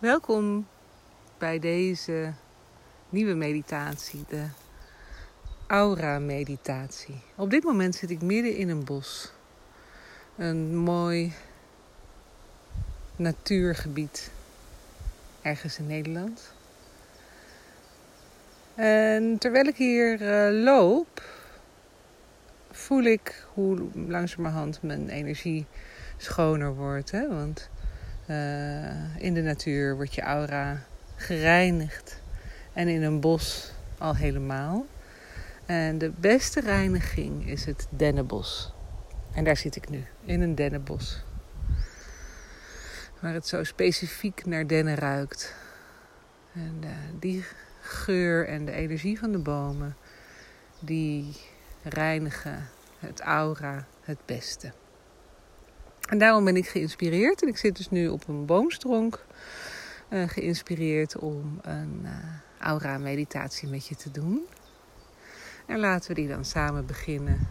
Welkom 0.00 0.66
bij 1.38 1.58
deze 1.58 2.32
nieuwe 3.08 3.34
meditatie, 3.34 4.24
de 4.28 4.46
aura-meditatie. 5.66 7.20
Op 7.36 7.50
dit 7.50 7.64
moment 7.64 7.94
zit 7.94 8.10
ik 8.10 8.22
midden 8.22 8.56
in 8.56 8.68
een 8.68 8.84
bos. 8.84 9.32
Een 10.36 10.76
mooi 10.76 11.32
natuurgebied 13.16 14.30
ergens 15.42 15.78
in 15.78 15.86
Nederland. 15.86 16.52
En 18.74 19.38
terwijl 19.38 19.66
ik 19.66 19.76
hier 19.76 20.20
uh, 20.22 20.62
loop, 20.64 21.22
voel 22.70 23.02
ik 23.02 23.46
hoe 23.54 23.88
langzamerhand 23.94 24.82
mijn 24.82 25.08
energie 25.08 25.66
schoner 26.16 26.74
wordt. 26.74 27.10
Hè? 27.10 27.28
Want 27.28 27.68
in 29.18 29.34
de 29.34 29.42
natuur 29.42 29.96
wordt 29.96 30.14
je 30.14 30.22
aura 30.22 30.82
gereinigd. 31.16 32.20
En 32.72 32.88
in 32.88 33.02
een 33.02 33.20
bos 33.20 33.72
al 33.98 34.16
helemaal. 34.16 34.86
En 35.66 35.98
de 35.98 36.10
beste 36.20 36.60
reiniging 36.60 37.48
is 37.48 37.64
het 37.64 37.86
dennenbos. 37.90 38.72
En 39.32 39.44
daar 39.44 39.56
zit 39.56 39.76
ik 39.76 39.88
nu, 39.88 40.04
in 40.24 40.40
een 40.40 40.54
dennenbos. 40.54 41.22
Waar 43.20 43.32
het 43.32 43.46
zo 43.46 43.64
specifiek 43.64 44.46
naar 44.46 44.66
dennen 44.66 44.94
ruikt. 44.94 45.54
En 46.52 46.80
uh, 46.84 46.90
die 47.18 47.44
geur 47.80 48.48
en 48.48 48.64
de 48.64 48.72
energie 48.72 49.18
van 49.18 49.32
de 49.32 49.38
bomen, 49.38 49.96
die 50.80 51.36
reinigen 51.82 52.68
het 52.98 53.20
aura 53.20 53.86
het 54.02 54.18
beste. 54.24 54.72
En 56.10 56.18
daarom 56.18 56.44
ben 56.44 56.56
ik 56.56 56.68
geïnspireerd. 56.68 57.42
En 57.42 57.48
ik 57.48 57.56
zit 57.56 57.76
dus 57.76 57.90
nu 57.90 58.08
op 58.08 58.28
een 58.28 58.46
boomstronk. 58.46 59.24
Uh, 60.08 60.28
geïnspireerd 60.28 61.18
om 61.18 61.58
een 61.62 62.00
uh, 62.02 62.10
aura-meditatie 62.58 63.68
met 63.68 63.86
je 63.86 63.96
te 63.96 64.10
doen. 64.10 64.46
En 65.66 65.78
laten 65.78 66.08
we 66.08 66.14
die 66.14 66.28
dan 66.28 66.44
samen 66.44 66.86
beginnen. 66.86 67.46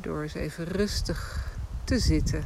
Door 0.00 0.22
eens 0.22 0.34
even 0.34 0.64
rustig 0.64 1.50
te 1.84 1.98
zitten. 1.98 2.44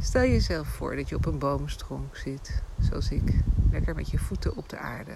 Stel 0.00 0.22
jezelf 0.22 0.68
voor 0.68 0.96
dat 0.96 1.08
je 1.08 1.16
op 1.16 1.26
een 1.26 1.38
boomstronk 1.38 2.16
zit, 2.16 2.62
zoals 2.80 3.10
ik. 3.10 3.40
Lekker 3.70 3.94
met 3.94 4.10
je 4.10 4.18
voeten 4.18 4.56
op 4.56 4.68
de 4.68 4.76
aarde. 4.76 5.14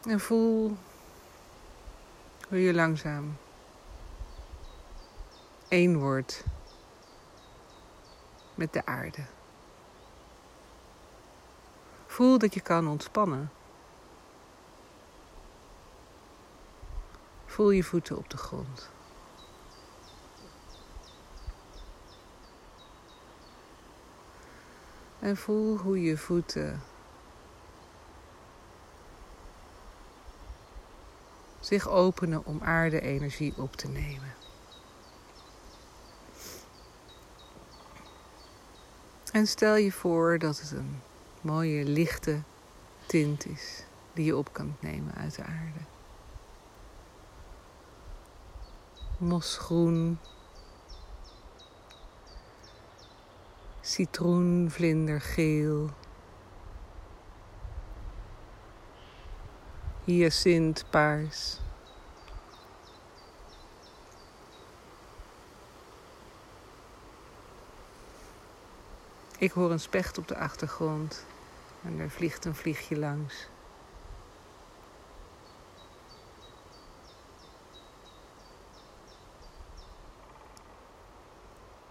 En 0.00 0.20
voel 0.20 0.76
hoe 2.48 2.62
je 2.62 2.74
langzaam 2.74 3.36
één 5.68 5.98
wordt 5.98 6.44
met 8.54 8.72
de 8.72 8.86
aarde. 8.86 9.24
Voel 12.06 12.38
dat 12.38 12.54
je 12.54 12.60
kan 12.60 12.88
ontspannen. 12.88 13.50
Voel 17.46 17.70
je 17.70 17.84
voeten 17.84 18.16
op 18.16 18.30
de 18.30 18.36
grond. 18.36 18.90
En 25.18 25.36
voel 25.36 25.76
hoe 25.76 26.02
je 26.02 26.16
voeten 26.16 26.82
zich 31.70 31.88
openen 31.88 32.44
om 32.44 32.60
aarde-energie 32.62 33.54
op 33.56 33.76
te 33.76 33.88
nemen. 33.88 34.34
En 39.32 39.46
stel 39.46 39.76
je 39.76 39.92
voor 39.92 40.38
dat 40.38 40.60
het 40.60 40.70
een 40.70 41.00
mooie 41.40 41.84
lichte 41.84 42.40
tint 43.06 43.46
is 43.46 43.84
die 44.12 44.24
je 44.24 44.36
op 44.36 44.52
kan 44.52 44.76
nemen 44.80 45.14
uit 45.14 45.34
de 45.34 45.42
aarde. 45.42 45.80
Mosgroen, 49.18 50.18
citroenvlindergeel, 53.80 55.90
hyacintpaars. 60.10 61.58
Ik 69.38 69.50
hoor 69.50 69.70
een 69.70 69.80
specht 69.80 70.18
op 70.18 70.28
de 70.28 70.36
achtergrond 70.36 71.26
en 71.84 71.98
er 71.98 72.10
vliegt 72.10 72.44
een 72.44 72.54
vliegje 72.54 72.98
langs. 72.98 73.48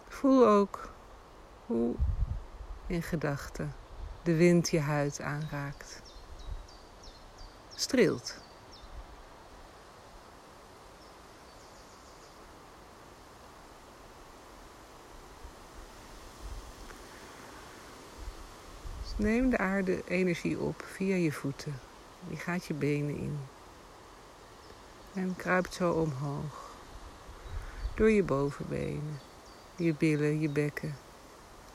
Voel 0.07 0.47
ook 0.47 0.90
hoe 1.66 1.96
in 2.88 3.03
gedachten 3.03 3.74
de 4.24 4.36
wind 4.36 4.69
je 4.69 4.80
huid 4.80 5.22
aanraakt 5.22 6.08
streelt. 7.79 8.35
Dus 19.01 19.13
neem 19.18 19.50
de 19.50 19.57
aarde 19.57 20.03
energie 20.07 20.59
op 20.59 20.84
via 20.85 21.16
je 21.16 21.31
voeten. 21.31 21.79
Die 22.28 22.38
gaat 22.38 22.66
je 22.66 22.73
benen 22.73 23.18
in. 23.18 23.39
En 25.13 25.35
kruipt 25.35 25.73
zo 25.73 25.91
omhoog. 25.91 26.68
Door 27.95 28.12
je 28.12 28.23
bovenbenen, 28.23 29.19
je 29.75 29.94
billen, 29.94 30.39
je 30.39 30.50
bekken, 30.50 30.95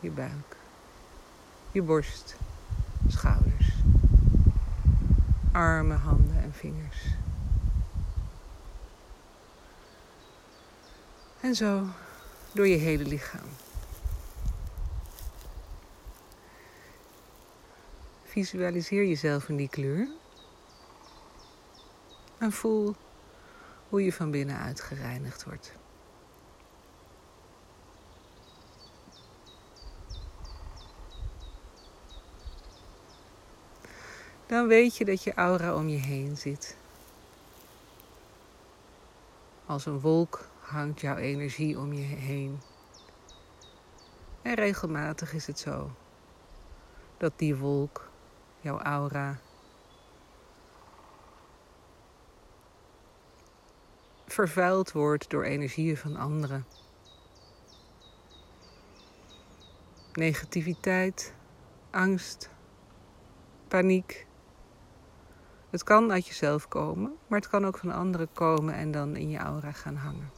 je 0.01 0.11
buik, 0.11 0.57
je 1.73 1.83
borst, 1.83 2.37
schouders 3.09 3.44
armen, 5.55 5.97
handen 5.97 6.43
en 6.43 6.53
vingers. 6.53 7.07
En 11.41 11.55
zo 11.55 11.87
door 12.53 12.69
je 12.69 12.77
hele 12.77 13.05
lichaam. 13.05 13.49
Visualiseer 18.25 19.07
jezelf 19.07 19.49
in 19.49 19.57
die 19.57 19.69
kleur. 19.69 20.09
En 22.39 22.53
voel 22.53 22.95
hoe 23.89 24.05
je 24.05 24.13
van 24.13 24.31
binnenuit 24.31 24.81
gereinigd 24.81 25.45
wordt. 25.45 25.73
Dan 34.55 34.67
weet 34.67 34.97
je 34.97 35.05
dat 35.05 35.23
je 35.23 35.35
aura 35.35 35.75
om 35.75 35.89
je 35.89 35.97
heen 35.97 36.37
zit. 36.37 36.77
Als 39.67 39.87
een 39.87 40.01
wolk 40.01 40.49
hangt 40.61 41.01
jouw 41.01 41.17
energie 41.17 41.79
om 41.79 41.93
je 41.93 42.03
heen. 42.03 42.61
En 44.43 44.55
regelmatig 44.55 45.33
is 45.33 45.47
het 45.47 45.59
zo 45.59 45.91
dat 47.17 47.33
die 47.37 47.57
wolk, 47.57 48.11
jouw 48.61 48.79
aura, 48.79 49.39
vervuild 54.27 54.93
wordt 54.93 55.31
door 55.31 55.45
energieën 55.45 55.97
van 55.97 56.17
anderen. 56.17 56.67
Negativiteit, 60.13 61.35
angst, 61.91 62.51
paniek, 63.69 64.24
het 65.75 65.85
kan 65.85 66.13
uit 66.13 66.27
jezelf 66.27 66.69
komen, 66.69 67.17
maar 67.27 67.39
het 67.39 67.49
kan 67.49 67.67
ook 67.67 67.79
van 67.79 67.91
anderen 67.91 68.33
komen 68.33 68.75
en 68.75 68.91
dan 68.91 69.17
in 69.17 69.31
je 69.31 69.39
aura 69.39 69.73
gaan 69.73 69.97
hangen. 69.97 70.31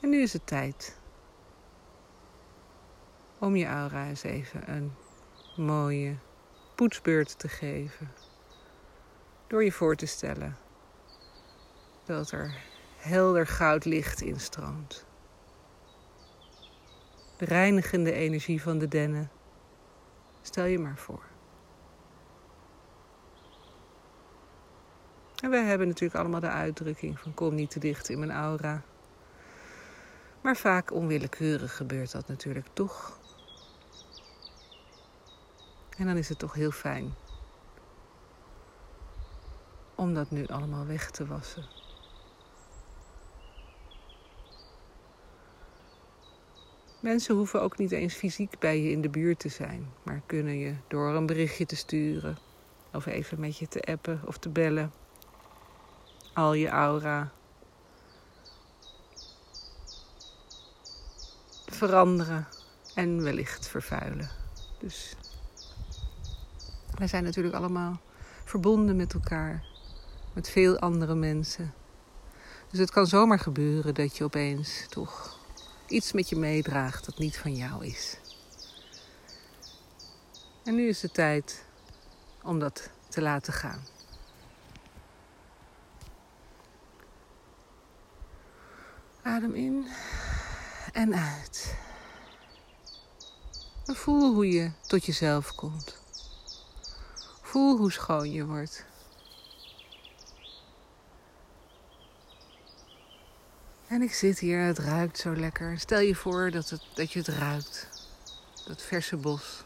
En 0.00 0.08
nu 0.08 0.22
is 0.22 0.32
het 0.32 0.46
tijd 0.46 0.98
om 3.38 3.56
je 3.56 3.66
aura 3.66 4.06
eens 4.06 4.22
even 4.22 4.74
een 4.74 4.92
mooie 5.56 6.16
poetsbeurt 6.74 7.38
te 7.38 7.48
geven. 7.48 8.12
Door 9.46 9.64
je 9.64 9.72
voor 9.72 9.96
te 9.96 10.06
stellen 10.06 10.56
dat 12.04 12.30
er 12.30 12.54
helder 12.96 13.46
goud 13.46 13.84
licht 13.84 14.20
instroomt. 14.20 15.06
De 17.36 17.44
reinigende 17.44 18.12
energie 18.12 18.62
van 18.62 18.78
de 18.78 18.88
dennen. 18.88 19.30
Stel 20.42 20.64
je 20.64 20.78
maar 20.78 20.98
voor. 20.98 21.36
En 25.42 25.50
wij 25.50 25.64
hebben 25.64 25.86
natuurlijk 25.86 26.20
allemaal 26.20 26.40
de 26.40 26.48
uitdrukking 26.48 27.18
van 27.18 27.34
kom 27.34 27.54
niet 27.54 27.70
te 27.70 27.78
dicht 27.78 28.08
in 28.08 28.18
mijn 28.18 28.30
aura. 28.30 28.82
Maar 30.40 30.56
vaak 30.56 30.92
onwillekeurig 30.92 31.76
gebeurt 31.76 32.12
dat 32.12 32.28
natuurlijk 32.28 32.66
toch. 32.72 33.18
En 35.96 36.06
dan 36.06 36.16
is 36.16 36.28
het 36.28 36.38
toch 36.38 36.54
heel 36.54 36.70
fijn 36.70 37.14
om 39.94 40.14
dat 40.14 40.30
nu 40.30 40.46
allemaal 40.46 40.86
weg 40.86 41.10
te 41.10 41.26
wassen. 41.26 41.66
Mensen 47.00 47.34
hoeven 47.34 47.62
ook 47.62 47.78
niet 47.78 47.92
eens 47.92 48.14
fysiek 48.14 48.58
bij 48.58 48.82
je 48.82 48.90
in 48.90 49.00
de 49.00 49.08
buurt 49.08 49.38
te 49.38 49.48
zijn, 49.48 49.92
maar 50.02 50.22
kunnen 50.26 50.58
je 50.58 50.74
door 50.88 51.14
een 51.14 51.26
berichtje 51.26 51.66
te 51.66 51.76
sturen 51.76 52.36
of 52.92 53.06
even 53.06 53.40
met 53.40 53.58
je 53.58 53.68
te 53.68 53.80
appen 53.80 54.20
of 54.26 54.38
te 54.38 54.48
bellen 54.48 54.92
al 56.38 56.52
je 56.52 56.68
aura 56.68 57.30
veranderen 61.66 62.48
en 62.94 63.22
wellicht 63.22 63.68
vervuilen. 63.68 64.30
Dus 64.78 65.14
wij 66.94 67.06
zijn 67.06 67.24
natuurlijk 67.24 67.54
allemaal 67.54 68.00
verbonden 68.44 68.96
met 68.96 69.14
elkaar, 69.14 69.64
met 70.32 70.48
veel 70.48 70.78
andere 70.78 71.14
mensen. 71.14 71.74
Dus 72.70 72.78
het 72.78 72.90
kan 72.90 73.06
zomaar 73.06 73.38
gebeuren 73.38 73.94
dat 73.94 74.16
je 74.16 74.24
opeens 74.24 74.86
toch 74.88 75.38
iets 75.86 76.12
met 76.12 76.28
je 76.28 76.36
meedraagt 76.36 77.04
dat 77.04 77.18
niet 77.18 77.38
van 77.38 77.54
jou 77.54 77.86
is. 77.86 78.18
En 80.64 80.74
nu 80.74 80.88
is 80.88 81.00
de 81.00 81.10
tijd 81.10 81.64
om 82.42 82.58
dat 82.58 82.90
te 83.08 83.22
laten 83.22 83.52
gaan. 83.52 83.97
Adem 89.28 89.54
in 89.54 89.86
en 90.92 91.14
uit. 91.14 91.76
En 93.86 93.96
voel 93.96 94.34
hoe 94.34 94.48
je 94.48 94.70
tot 94.86 95.04
jezelf 95.04 95.54
komt. 95.54 95.96
Voel 97.42 97.76
hoe 97.76 97.92
schoon 97.92 98.32
je 98.32 98.46
wordt. 98.46 98.84
En 103.86 104.02
ik 104.02 104.12
zit 104.12 104.38
hier, 104.38 104.60
het 104.60 104.78
ruikt 104.78 105.18
zo 105.18 105.36
lekker. 105.36 105.78
Stel 105.78 106.00
je 106.00 106.14
voor 106.14 106.50
dat, 106.50 106.70
het, 106.70 106.82
dat 106.94 107.12
je 107.12 107.18
het 107.18 107.28
ruikt. 107.28 107.88
Dat 108.66 108.82
verse 108.82 109.16
bos. 109.16 109.64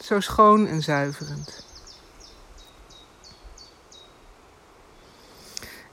Zo 0.00 0.20
schoon 0.20 0.66
en 0.66 0.82
zuiverend. 0.82 1.65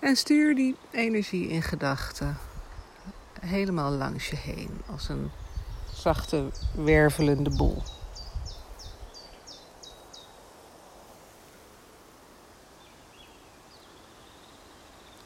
En 0.03 0.15
stuur 0.15 0.55
die 0.55 0.75
energie 0.91 1.47
in 1.47 1.61
gedachten 1.61 2.37
helemaal 3.39 3.91
langs 3.91 4.29
je 4.29 4.35
heen 4.35 4.81
als 4.85 5.09
een 5.09 5.31
zachte 5.93 6.51
wervelende 6.75 7.49
bol. 7.49 7.83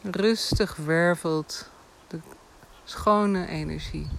Rustig 0.01 0.75
wervelt 0.75 1.69
de 2.07 2.19
schone 2.83 3.47
energie 3.47 4.09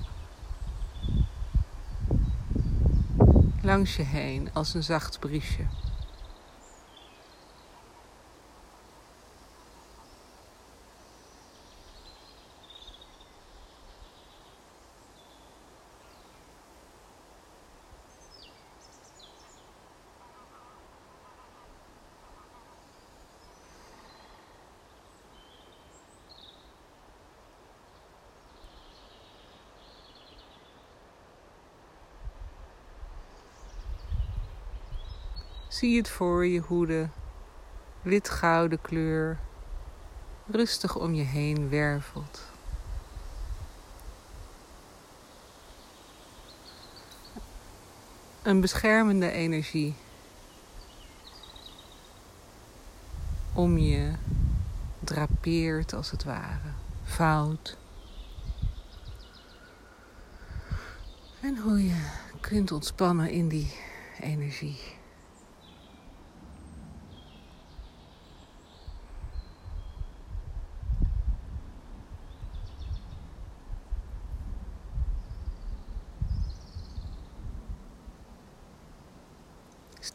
langs 3.63 3.97
je 3.97 4.03
heen 4.03 4.51
als 4.53 4.75
een 4.75 4.83
zacht 4.83 5.19
briesje. 5.19 5.67
Zie 35.79 35.97
het 35.97 36.09
voor 36.09 36.47
je 36.47 36.61
hoe 36.61 36.87
de 36.87 37.07
wit-gouden 38.03 38.81
kleur 38.81 39.39
rustig 40.47 40.97
om 40.97 41.15
je 41.15 41.23
heen 41.23 41.69
wervelt. 41.69 42.43
Een 48.43 48.61
beschermende 48.61 49.31
energie 49.31 49.95
om 53.53 53.79
je 53.79 54.13
drapeert 55.01 55.93
als 55.93 56.11
het 56.11 56.25
ware, 56.25 56.73
vouwt. 57.05 57.77
En 61.41 61.59
hoe 61.59 61.87
je 61.87 62.11
kunt 62.41 62.73
ontspannen 62.73 63.31
in 63.31 63.49
die 63.49 63.75
energie. 64.21 64.98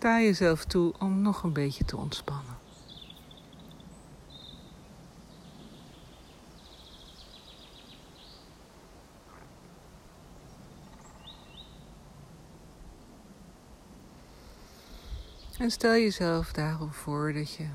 Sta 0.03 0.21
jezelf 0.21 0.65
toe 0.65 0.94
om 1.00 1.21
nog 1.21 1.44
een 1.44 1.53
beetje 1.53 1.85
te 1.85 1.97
ontspannen. 1.97 2.57
En 15.57 15.72
stel 15.72 15.91
jezelf 15.91 16.51
daarom 16.51 16.93
voor 16.93 17.33
dat 17.33 17.53
je 17.53 17.67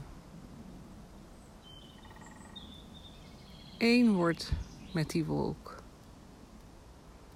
één 3.78 4.12
wordt 4.12 4.52
met 4.92 5.11
die 5.11 5.25
wolk. 5.25 5.82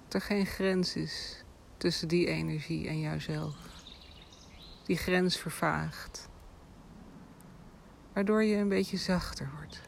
Dat 0.03 0.13
er 0.13 0.21
geen 0.21 0.45
grens 0.45 0.95
is 0.95 1.43
tussen 1.77 2.07
die 2.07 2.27
energie 2.27 2.87
en 2.87 2.99
jouzelf 2.99 3.72
die 4.83 4.97
grens 4.97 5.37
vervaagt. 5.37 6.29
Waardoor 8.13 8.43
je 8.43 8.55
een 8.55 8.69
beetje 8.69 8.97
zachter 8.97 9.51
wordt. 9.55 9.81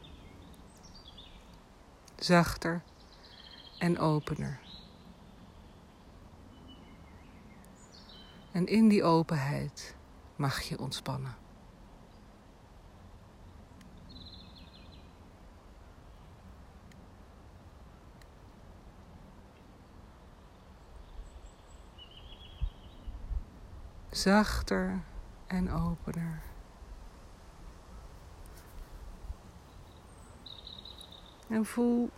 Zachter 2.16 2.82
en 3.78 3.98
opener. 3.98 4.60
En 8.52 8.66
in 8.66 8.88
die 8.88 9.04
openheid 9.04 9.94
mag 10.36 10.60
je 10.60 10.78
ontspannen. 10.78 11.45
Zachter 24.16 25.00
en 25.46 25.72
opener. 25.72 26.42
En 31.48 31.64
voel 31.64 32.10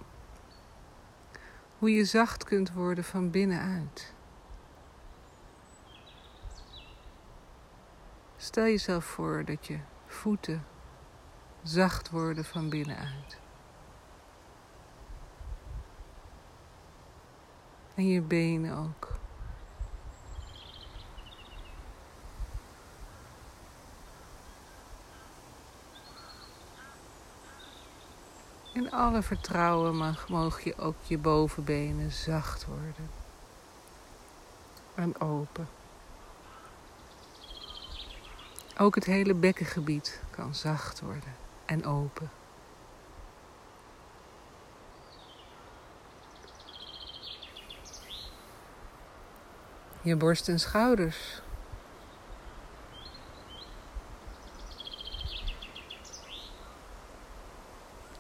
hoe 1.79 1.91
je 1.91 2.05
zacht 2.05 2.45
kunt 2.45 2.73
worden 2.73 3.05
van 3.05 3.31
binnenuit. 3.31 4.15
Stel 8.37 8.65
jezelf 8.65 9.05
voor 9.05 9.45
dat 9.45 9.67
je 9.67 9.79
voeten 10.07 10.65
zacht 11.63 12.11
worden 12.11 12.45
van 12.45 12.69
binnenuit. 12.69 13.41
En 17.95 18.09
je 18.09 18.21
benen 18.21 18.77
ook. 18.77 19.18
Alle 28.91 29.23
vertrouwen 29.23 29.97
mag, 29.97 30.29
mogen 30.29 30.63
je 30.65 30.77
ook 30.77 30.97
je 31.03 31.19
bovenbenen 31.19 32.13
zacht 32.13 32.67
worden. 32.67 33.11
en 34.95 35.21
open. 35.21 35.69
Ook 38.79 38.95
het 38.95 39.05
hele 39.05 39.35
bekkengebied 39.35 40.21
kan 40.31 40.55
zacht 40.55 41.01
worden 41.01 41.35
en 41.65 41.87
open. 41.87 42.31
Je 50.03 50.17
borst 50.17 50.49
en 50.49 50.61
schouders. 50.61 51.43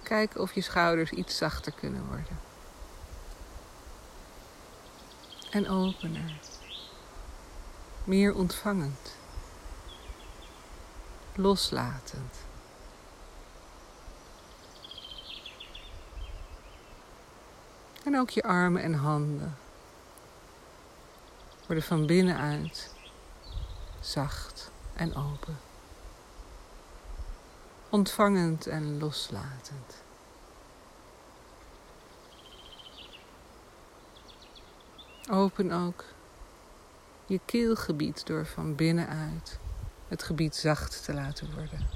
Kijk 0.09 0.39
of 0.39 0.55
je 0.55 0.61
schouders 0.61 1.11
iets 1.11 1.37
zachter 1.37 1.73
kunnen 1.73 2.07
worden. 2.07 2.39
En 5.51 5.69
opener. 5.69 6.39
Meer 8.05 8.35
ontvangend. 8.35 9.15
Loslatend. 11.35 12.35
En 18.05 18.19
ook 18.19 18.31
je 18.31 18.43
armen 18.43 18.83
en 18.83 18.95
handen 18.95 19.57
worden 21.67 21.85
van 21.85 22.07
binnenuit 22.07 22.95
zacht 24.01 24.71
en 24.95 25.15
open. 25.15 25.68
Ontvangend 27.91 28.67
en 28.67 28.99
loslatend. 28.99 30.03
Open 35.31 35.73
ook 35.73 36.05
je 37.27 37.41
keelgebied 37.45 38.27
door 38.27 38.47
van 38.47 38.75
binnenuit 38.75 39.59
het 40.09 40.23
gebied 40.23 40.57
zacht 40.57 41.05
te 41.05 41.15
laten 41.15 41.55
worden. 41.55 41.87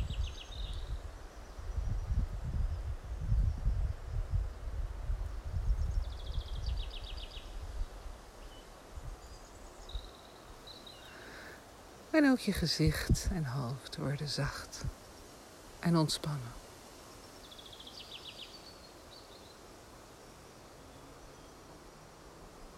En 12.11 12.31
ook 12.31 12.39
je 12.39 12.53
gezicht 12.53 13.29
en 13.33 13.45
hoofd 13.45 13.97
worden 13.97 14.29
zacht 14.29 14.85
en 15.83 15.97
ontspannen. 15.97 16.53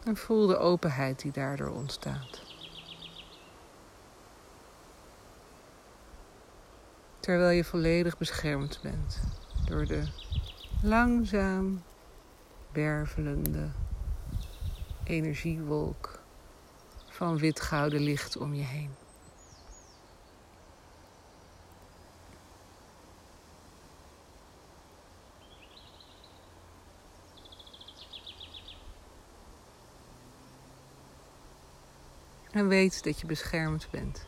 En 0.05 0.17
voel 0.17 0.47
de 0.47 0.59
openheid 0.59 1.21
die 1.21 1.33
daardoor 1.33 1.71
ontstaat. 1.71 2.43
Terwijl 7.21 7.57
je 7.57 7.65
volledig 7.65 8.19
beschermd 8.19 8.79
bent 8.83 9.21
door 9.67 9.87
de 9.87 10.03
langzaam 10.83 11.83
wervelende 12.73 13.71
energiewolk 15.05 16.23
van 17.09 17.39
wit-gouden 17.39 18.01
licht 18.01 18.37
om 18.37 18.55
je 18.55 18.63
heen. 18.63 19.04
En 32.55 32.69
weet 32.69 33.05
dat 33.05 33.21
je 33.21 33.27
beschermd 33.27 33.89
bent. 33.91 34.27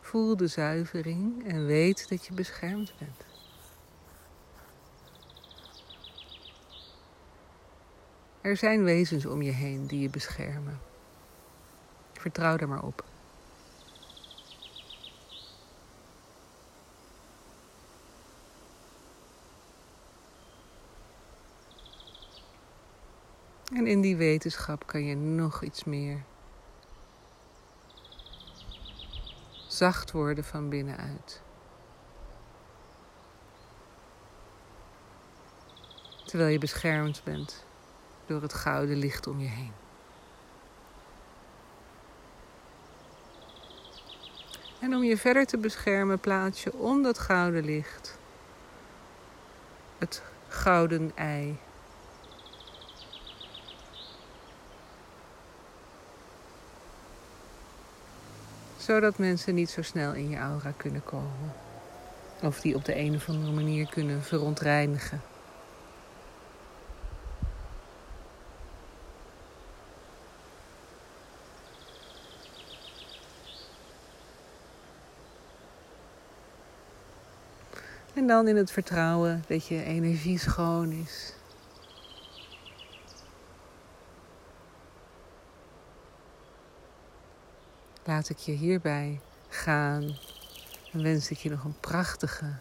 Voel 0.00 0.36
de 0.36 0.46
zuivering 0.46 1.46
en 1.46 1.66
weet 1.66 2.08
dat 2.08 2.26
je 2.26 2.34
beschermd 2.34 2.92
bent. 2.98 3.24
Er 8.40 8.56
zijn 8.56 8.84
wezens 8.84 9.26
om 9.26 9.42
je 9.42 9.52
heen 9.52 9.86
die 9.86 10.00
je 10.00 10.10
beschermen. 10.10 10.80
Vertrouw 12.12 12.56
er 12.56 12.68
maar 12.68 12.82
op. 12.82 13.04
En 23.80 23.86
in 23.86 24.00
die 24.00 24.16
wetenschap 24.16 24.86
kan 24.86 25.04
je 25.04 25.16
nog 25.16 25.62
iets 25.62 25.84
meer 25.84 26.22
zacht 29.66 30.10
worden 30.10 30.44
van 30.44 30.68
binnenuit. 30.68 31.42
Terwijl 36.24 36.50
je 36.50 36.58
beschermd 36.58 37.20
bent 37.24 37.64
door 38.26 38.42
het 38.42 38.54
gouden 38.54 38.96
licht 38.96 39.26
om 39.26 39.40
je 39.40 39.48
heen. 39.48 39.72
En 44.80 44.94
om 44.94 45.02
je 45.02 45.16
verder 45.16 45.46
te 45.46 45.58
beschermen 45.58 46.20
plaats 46.20 46.62
je 46.62 46.72
om 46.72 47.02
dat 47.02 47.18
gouden 47.18 47.64
licht 47.64 48.18
het 49.98 50.22
gouden 50.48 51.12
ei 51.14 51.58
zodat 58.90 59.18
mensen 59.18 59.54
niet 59.54 59.70
zo 59.70 59.82
snel 59.82 60.12
in 60.12 60.28
je 60.28 60.36
aura 60.36 60.72
kunnen 60.76 61.04
komen. 61.04 61.52
Of 62.42 62.60
die 62.60 62.74
op 62.74 62.84
de 62.84 62.96
een 62.96 63.14
of 63.14 63.28
andere 63.28 63.52
manier 63.52 63.88
kunnen 63.88 64.22
verontreinigen. 64.22 65.20
En 78.14 78.26
dan 78.26 78.48
in 78.48 78.56
het 78.56 78.70
vertrouwen 78.70 79.44
dat 79.48 79.66
je 79.66 79.84
energie 79.84 80.38
schoon 80.38 80.92
is. 80.92 81.39
Laat 88.10 88.28
ik 88.28 88.38
je 88.38 88.52
hierbij 88.52 89.20
gaan 89.48 90.16
en 90.92 91.02
wens 91.02 91.30
ik 91.30 91.38
je 91.38 91.50
nog 91.50 91.64
een 91.64 91.80
prachtige, 91.80 92.54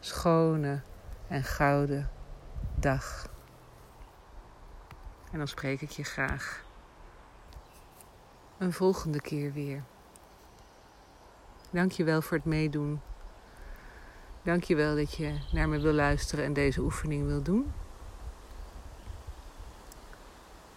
schone 0.00 0.80
en 1.28 1.44
gouden 1.44 2.10
dag. 2.74 3.28
En 5.30 5.38
dan 5.38 5.48
spreek 5.48 5.80
ik 5.80 5.90
je 5.90 6.02
graag 6.02 6.64
een 8.58 8.72
volgende 8.72 9.20
keer 9.20 9.52
weer. 9.52 9.82
Dank 11.70 11.92
je 11.92 12.04
wel 12.04 12.22
voor 12.22 12.36
het 12.36 12.46
meedoen. 12.46 13.00
Dank 14.42 14.64
je 14.64 14.74
wel 14.74 14.96
dat 14.96 15.14
je 15.14 15.38
naar 15.52 15.68
me 15.68 15.80
wil 15.80 15.92
luisteren 15.92 16.44
en 16.44 16.52
deze 16.52 16.80
oefening 16.80 17.26
wil 17.26 17.42
doen. 17.42 17.72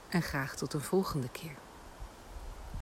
En 0.09 0.21
graag 0.21 0.55
tot 0.55 0.73
een 0.73 0.81
volgende 0.81 1.29
keer. 1.29 1.66